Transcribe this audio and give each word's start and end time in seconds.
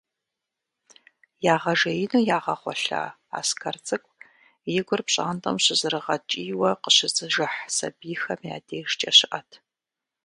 Ягъэжеину 1.53 2.25
ягъэгъуэлъа 2.37 3.03
Аскэр 3.39 3.75
цӏыкӏу 3.85 4.17
и 4.79 4.81
гур 4.87 5.01
пщантӏэм 5.07 5.57
щызэрыгъэкӏийуэ 5.63 6.69
къыщызыжыхь 6.81 7.59
сэбийхэм 7.75 8.41
я 8.55 8.57
дежкӏэ 8.67 9.11
щыӏэт. 9.17 9.49